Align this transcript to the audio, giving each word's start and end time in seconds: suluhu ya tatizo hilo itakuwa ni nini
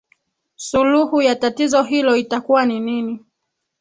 suluhu 0.55 1.21
ya 1.21 1.35
tatizo 1.35 1.83
hilo 1.83 2.15
itakuwa 2.15 2.65
ni 2.65 2.79
nini 2.79 3.25